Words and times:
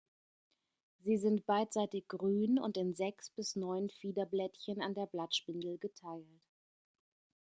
Sie 1.03 1.15
sind 1.19 1.45
beidseitig 1.45 2.07
grün 2.07 2.57
und 2.57 2.75
in 2.75 2.95
sechs 2.95 3.29
bis 3.29 3.55
neun 3.55 3.91
Fiederblättchen 3.91 4.81
an 4.81 4.95
der 4.95 5.05
Blattspindel 5.05 5.77
geteilt. 5.77 6.41